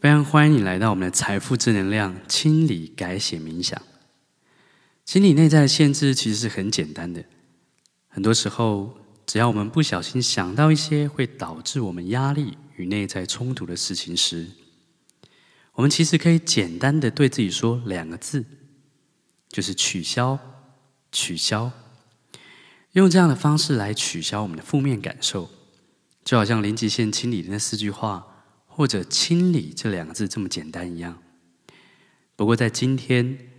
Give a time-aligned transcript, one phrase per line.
[0.00, 3.82] 非常欢迎你来到我们的财富正能量清理改写冥想。
[5.04, 7.24] 清理内在的限制其实是很简单的，
[8.06, 14.46] 很多时候只要我们不小心想到一些会导致我们压力与内在冲突的事情时，
[15.72, 18.44] 我们其实可以简单的对自己说两个字，
[19.48, 20.38] 就是取消，
[21.10, 21.72] 取消。
[22.92, 25.50] 用这样的方式来取消我们的负面感受，
[26.24, 28.37] 就好像零极限清理的那四句话。
[28.78, 31.20] 或者“清理”这两个字这么简单一样。
[32.36, 33.50] 不过，在今天，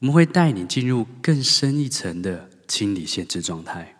[0.00, 3.96] 我们会带你进入更深一层的清理限制状态。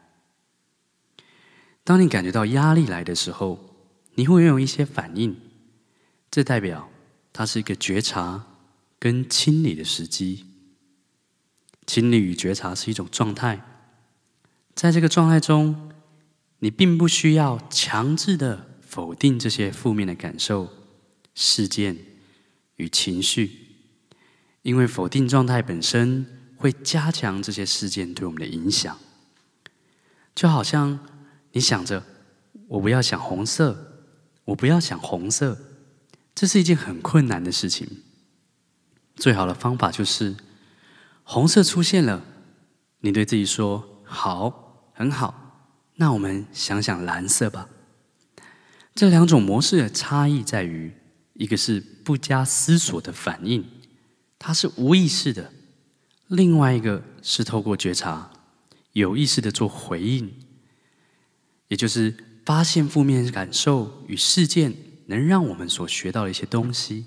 [1.84, 3.76] 当你感觉到压力来的时候，
[4.16, 5.36] 你会拥有一些反应，
[6.28, 6.90] 这代表
[7.32, 8.44] 它是一个觉察
[8.98, 10.44] 跟清理的时机。
[11.86, 13.62] 清理与觉察是一种状态，
[14.74, 15.92] 在这个状态中，
[16.58, 18.73] 你并不需要强制的。
[18.94, 20.68] 否定这些负面的感受、
[21.34, 21.98] 事件
[22.76, 23.50] 与情绪，
[24.62, 26.24] 因为否定状态本身
[26.56, 28.96] 会加强这些事件对我们的影响。
[30.32, 31.00] 就好像
[31.50, 32.04] 你想着
[32.70, 34.04] “我不要想红色，
[34.44, 35.58] 我不要想红色”，
[36.32, 38.04] 这是一件很困难的事情。
[39.16, 40.36] 最好的方法就是，
[41.24, 42.24] 红色出现了，
[43.00, 47.70] 你对自己说：“好，很好，那我们想想蓝色吧。”
[48.94, 50.92] 这两种模式的差异在于，
[51.32, 53.64] 一个是不加思索的反应，
[54.38, 55.50] 它是无意识的；
[56.28, 58.30] 另外一个是透过觉察，
[58.92, 60.32] 有意识的做回应，
[61.66, 62.14] 也就是
[62.46, 64.72] 发现负面感受与事件
[65.06, 67.06] 能让我们所学到的一些东西，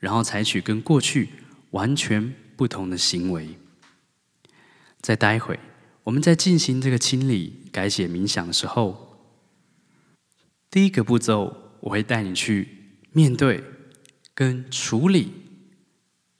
[0.00, 1.28] 然后采取跟过去
[1.70, 3.56] 完全不同的行为。
[5.00, 5.60] 在待会，
[6.02, 9.07] 我们在进行这个清理改写冥想的时候。
[10.70, 12.68] 第一个步骤，我会带你去
[13.12, 13.64] 面对
[14.34, 15.32] 跟处理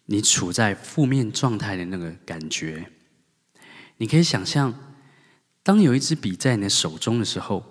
[0.05, 2.91] 你处在负面状态的那个感觉。
[3.97, 4.95] 你可以想象，
[5.63, 7.65] 当有一支笔在你的手中的时候，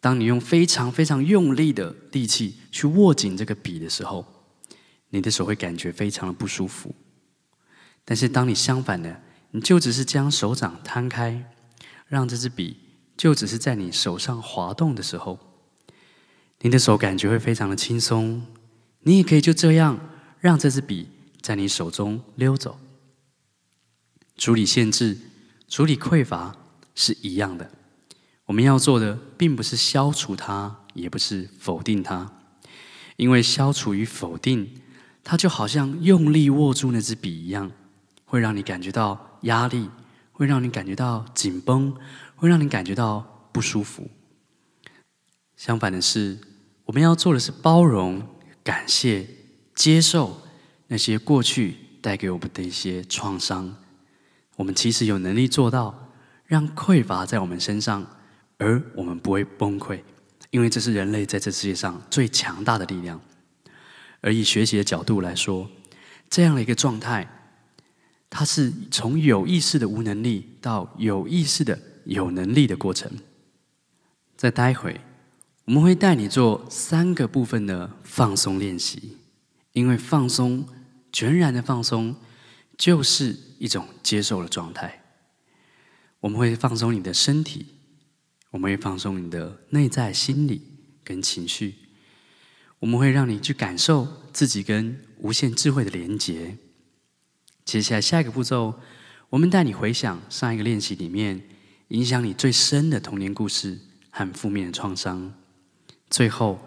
[0.00, 4.24] 当你用非常非常用力的力气去握紧这个笔的时候，
[5.08, 6.94] 你的手会感觉非常的不舒服。
[8.04, 11.50] 但是当你相反的，你就只是将手掌摊开，
[12.06, 12.76] 让这支笔
[13.16, 15.47] 就只是在你手上滑动的时候。
[16.60, 18.42] 你的手感觉会非常的轻松，
[19.00, 19.98] 你也可以就这样
[20.40, 21.08] 让这支笔
[21.40, 22.78] 在你手中溜走。
[24.36, 25.16] 处理限制、
[25.68, 26.56] 处理匮乏
[26.94, 27.70] 是一样的。
[28.46, 32.32] 我们要做的并不是消除它，也不是否定它，
[33.16, 34.68] 因为消除与否定，
[35.22, 37.70] 它就好像用力握住那支笔一样，
[38.24, 39.90] 会让你感觉到压力，
[40.32, 41.94] 会让你感觉到紧绷，
[42.34, 44.10] 会让你感觉到不舒服。
[45.58, 46.38] 相反的是，
[46.84, 48.22] 我们要做的是包容、
[48.62, 49.26] 感谢、
[49.74, 50.40] 接受
[50.86, 53.76] 那些过去带给我们的一些创伤。
[54.54, 56.12] 我们其实有能力做到，
[56.44, 58.06] 让匮乏在我们身上，
[58.58, 60.00] 而我们不会崩溃，
[60.50, 63.20] 因为这是人类在这世界上最强大的力量。
[64.20, 65.68] 而以学习的角度来说，
[66.30, 67.28] 这样的一个状态，
[68.30, 73.10] 它是从有意识的无能力到有意识的有能力的过程。
[74.36, 75.00] 再待会。
[75.68, 79.18] 我们会带你做三个部分的放松练习，
[79.74, 80.66] 因为放松，
[81.12, 82.16] 全然的放松，
[82.78, 85.04] 就是一种接受的状态。
[86.20, 87.66] 我们会放松你的身体，
[88.50, 90.62] 我们会放松你的内在心理
[91.04, 91.74] 跟情绪，
[92.78, 96.56] 我们会让你去感受自己跟无限智慧的连结。
[97.66, 98.80] 接下来下一个步骤，
[99.28, 101.46] 我们带你回想上一个练习里面
[101.88, 103.78] 影响你最深的童年故事
[104.08, 105.34] 和负面的创伤。
[106.10, 106.58] 最后，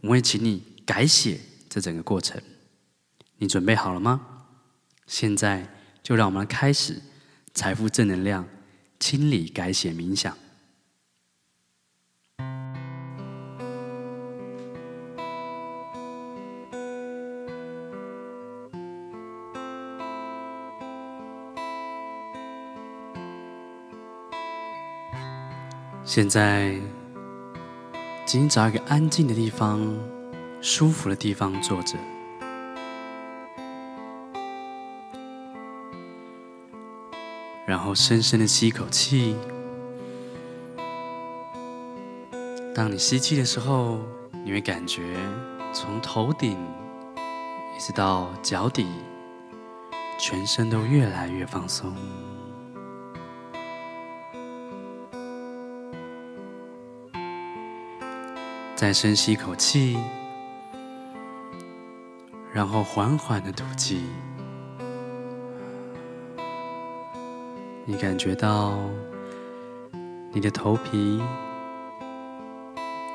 [0.00, 2.40] 我会请你改写这整个过程。
[3.38, 4.44] 你准备好了吗？
[5.06, 5.66] 现在
[6.02, 7.00] 就让我们开始
[7.52, 8.46] 财富正能量
[9.00, 10.36] 清理改写冥想。
[26.04, 27.01] 现在。
[28.32, 29.78] 请找一个安静的地方，
[30.62, 31.98] 舒服的地方坐着，
[37.66, 39.36] 然后深深的吸一口气。
[42.74, 43.98] 当你吸气的时候，
[44.46, 45.14] 你会感觉
[45.74, 46.52] 从头顶
[47.76, 48.86] 一直到脚底，
[50.18, 51.94] 全身都越来越放松。
[58.82, 59.96] 再深吸一口气，
[62.52, 64.02] 然后缓缓的吐气。
[67.84, 68.76] 你感觉到
[70.32, 71.22] 你的头皮、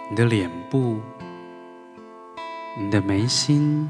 [0.09, 1.01] 你的脸部、
[2.77, 3.89] 你的眉心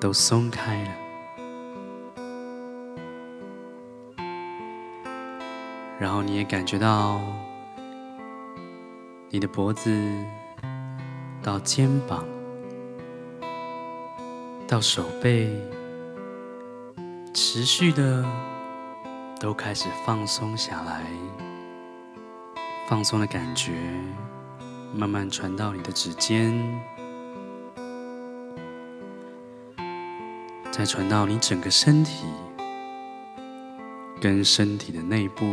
[0.00, 0.90] 都松开了，
[6.00, 7.20] 然后你也感觉到
[9.30, 9.90] 你的脖子
[11.42, 12.24] 到肩膀
[14.66, 15.50] 到手背
[17.34, 18.24] 持续的。
[19.38, 21.04] 都开始放松下来，
[22.88, 23.72] 放松的感觉
[24.94, 26.58] 慢慢传到你的指尖，
[30.72, 32.24] 再传到你整个身体
[34.22, 35.44] 跟身体的内部，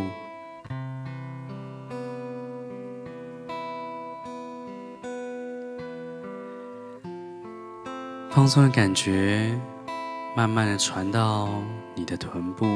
[8.44, 9.58] 放松的感觉
[10.36, 11.48] 慢慢的传到
[11.96, 12.68] 你的臀部。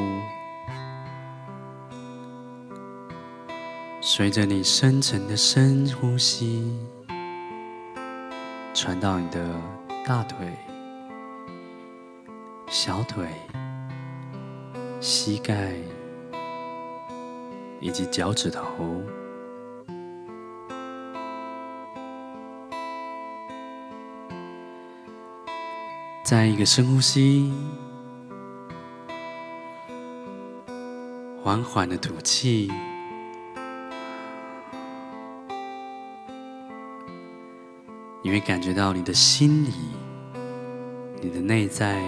[4.00, 6.74] 随着你深沉的深呼吸，
[8.74, 9.46] 传到你的
[10.06, 10.54] 大腿、
[12.70, 13.28] 小腿、
[15.02, 15.74] 膝盖
[17.82, 18.64] 以及脚趾头。
[26.28, 27.54] 再一个深呼吸，
[31.42, 32.70] 缓缓的吐气。
[38.22, 39.72] 你会感觉到你的心里、
[41.22, 42.04] 你的内在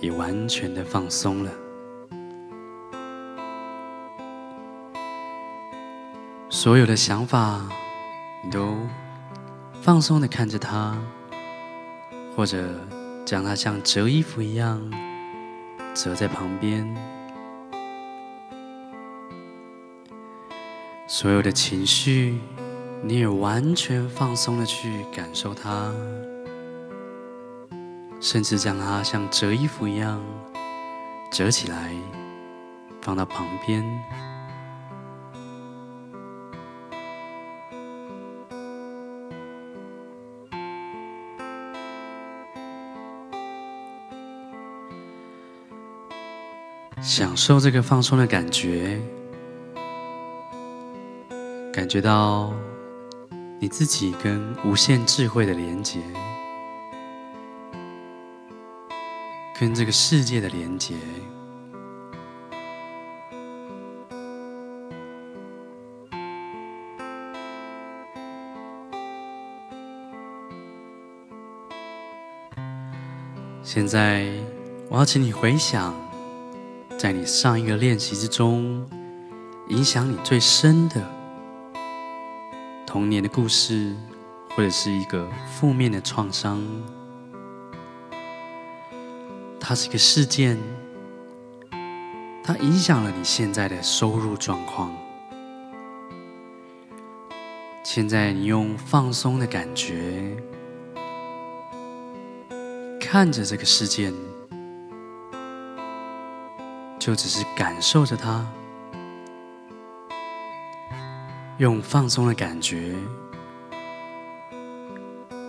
[0.00, 1.52] 也完全的放松了，
[6.48, 7.68] 所有的想法
[8.42, 8.76] 你都
[9.80, 10.98] 放松的看着它，
[12.40, 12.64] 或者
[13.26, 14.80] 将它像折衣服一样
[15.92, 16.88] 折在旁边，
[21.06, 22.40] 所有的情绪。
[23.02, 25.92] 你也完全放松的去感受它，
[28.22, 30.18] 甚至将它像折衣服一样
[31.30, 31.92] 折起来，
[33.02, 33.84] 放到旁边。
[47.10, 49.00] 享受这个放松的感觉，
[51.72, 52.52] 感觉到。
[53.62, 56.00] 你自己跟无限智慧的连接，
[59.58, 60.94] 跟这个世界的连接，
[73.62, 74.26] 现在，
[74.88, 75.94] 我要请你回想，
[77.00, 78.86] 在你上一个练习之中，
[79.68, 81.02] 影响你最深的。
[82.86, 83.96] 童年的故事，
[84.50, 86.62] 或者是一个负面的创伤，
[89.58, 90.58] 它是一个事件，
[92.44, 94.94] 它影响了你现在的收入状况。
[97.82, 100.36] 现在你用放松的感觉
[103.00, 104.12] 看着这个事件，
[107.00, 108.46] 就只是感受着它。
[111.56, 112.94] 用放松的感觉，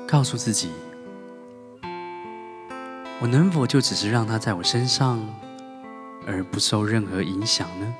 [0.07, 0.71] 告诉自己：
[3.19, 5.19] 我能否就只是让它在我身上，
[6.25, 7.93] 而不受任何影响呢？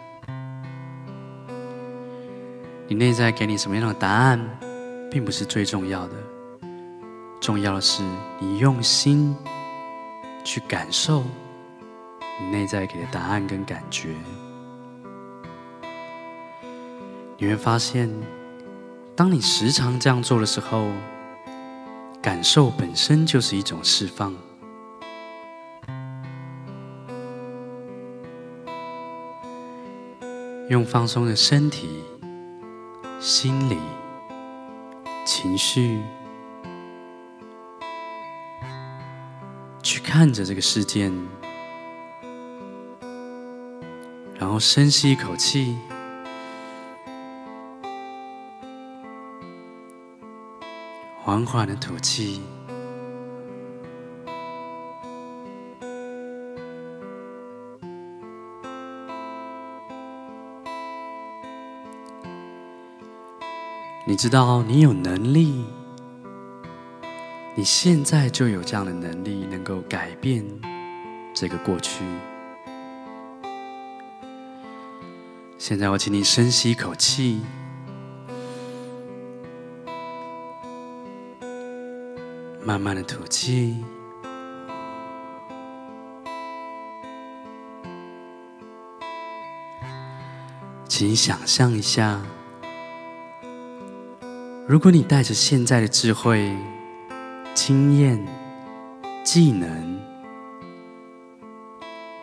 [2.88, 4.40] 你内在给你什么样的答案，
[5.10, 6.16] 并不是最重要的，
[7.42, 8.02] 重要的是
[8.40, 9.36] 你用心
[10.44, 11.24] 去感受
[12.40, 14.16] 你内在给的答案跟感觉。
[17.38, 18.10] 你会发现，
[19.16, 20.88] 当你时常这样做的时候，
[22.22, 24.34] 感受本身就是一种释放。
[30.70, 32.02] 用放松的身体、
[33.20, 33.78] 心理、
[35.26, 36.00] 情绪，
[39.84, 41.12] 去看着这个事件，
[44.52, 45.78] 后深吸一口气。
[51.24, 52.42] 缓缓的吐气，
[64.06, 65.64] 你知道你有能力
[67.56, 70.44] 你现在就有这样的能力，能够改变
[71.34, 72.04] 这个过去。
[75.72, 77.40] 现在我请你深吸一口气，
[82.62, 83.82] 慢慢的吐气。
[90.90, 92.20] 请想象一下，
[94.68, 96.54] 如果你带着现在的智慧、
[97.54, 98.22] 经验、
[99.24, 99.98] 技能，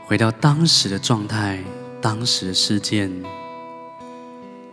[0.04, 1.64] 回到当时的状态、
[2.00, 3.10] 当时的事件，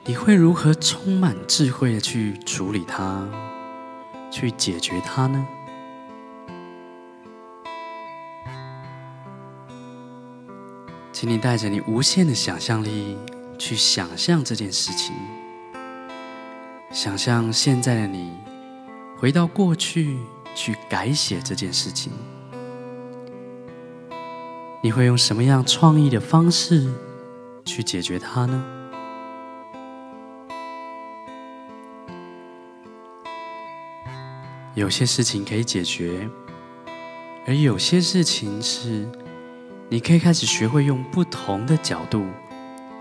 [0.05, 3.27] 你会如何充满智慧的去处理它、
[4.31, 5.47] 去解决它呢？
[11.11, 13.17] 请你带着你无限的想象力。
[13.57, 15.15] 去想象这件事情，
[16.91, 18.33] 想象现在的你
[19.17, 20.17] 回到过去
[20.53, 22.11] 去改写这件事情，
[24.83, 26.93] 你会用什么样创意的方式
[27.65, 28.63] 去解决它呢？
[34.75, 36.29] 有些事情可以解决，
[37.45, 39.09] 而有些事情是
[39.89, 42.25] 你可以开始学会用不同的角度。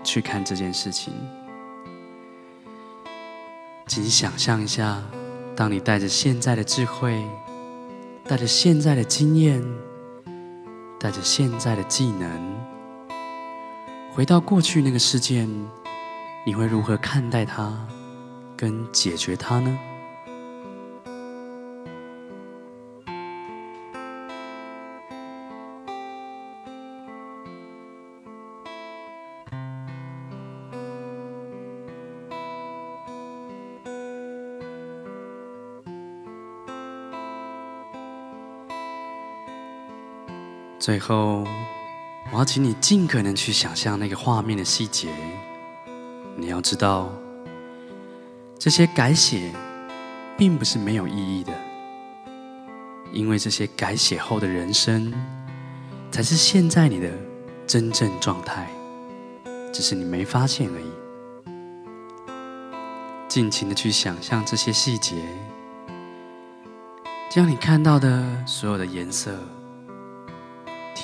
[0.03, 1.11] 去看这件事情，
[3.87, 5.01] 请想象一下，
[5.55, 7.25] 当你带着现在的智慧，
[8.23, 9.63] 带着现在的经验，
[10.99, 12.29] 带着现在的技能，
[14.15, 15.45] 回到过去那个事件，
[16.45, 17.77] 你会如何看待它，
[18.55, 19.77] 跟解决它呢？
[40.79, 41.43] 最后，
[42.31, 45.09] 我要请你尽可能去想象那个画面的细节。
[46.35, 47.09] 你要知道，
[48.59, 49.53] 这些改写
[50.37, 51.53] 并不是没有意义的，
[53.13, 55.13] 因为这些改写后的人生，
[56.11, 57.09] 才是现在你的
[57.65, 58.67] 真正状态，
[59.71, 60.91] 只是你没发现而已。
[63.29, 65.15] 尽情的去想象这些细节，
[67.29, 69.39] 将你看到的所有的颜色。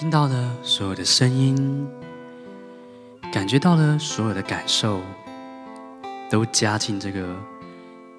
[0.01, 1.88] 听到的所有的声音，
[3.31, 5.00] 感觉到的所有的感受，
[6.27, 7.39] 都加进这个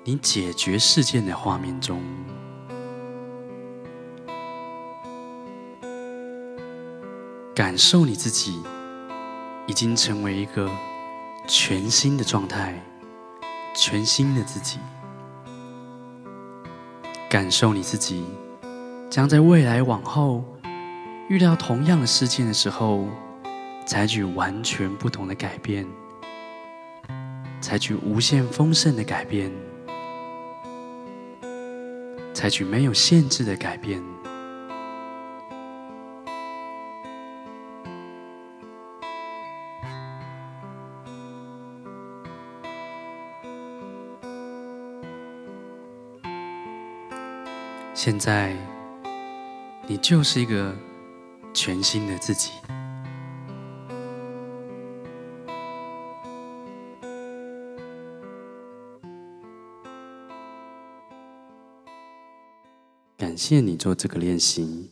[0.05, 2.01] 你解决事件的画面中，
[7.53, 8.63] 感受你自己
[9.67, 10.71] 已经成为一个
[11.49, 12.81] 全新的状态，
[13.75, 14.79] 全新的自己，
[17.29, 18.25] 感受你自己
[19.11, 20.45] 将在未来往后。
[21.33, 23.09] 遇到同样的事件的时候，
[23.87, 25.87] 采取完全不同的改变，
[27.59, 29.51] 采取无限丰盛的改变，
[32.35, 34.03] 采取没有限制的改变。
[47.95, 48.55] 现在，
[49.87, 50.77] 你就是一个。
[51.55, 52.51] 全新的自己。
[63.17, 64.91] 感谢你做这个练习。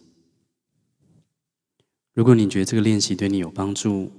[2.13, 4.11] 如果你觉得这个练习对你有帮助，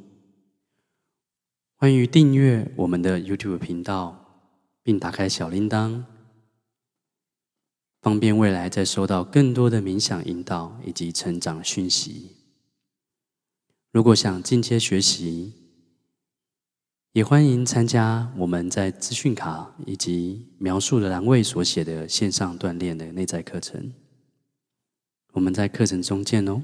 [1.75, 4.43] 欢迎订阅我们的 YouTube 频道，
[4.83, 6.03] 并打开小铃铛，
[8.01, 12.31] 方便未来再收到更多的冥想引导以及成长讯息。
[13.91, 15.53] 如果想进阶学习，
[17.11, 23.93] 也欢迎参加我们在资讯卡以及描述的栏位所写的线上锻炼的内在课程。
[25.33, 26.63] 我们在课程中见哦。